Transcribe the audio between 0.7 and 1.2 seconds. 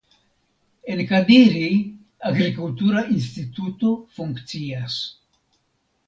En